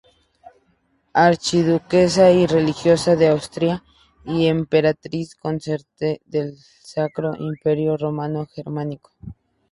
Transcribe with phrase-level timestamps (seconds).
[1.13, 3.83] Archiduquesa y religiosa de Austria
[4.25, 9.11] y emperatriz consorte del Sacro Imperio Romano Germánico.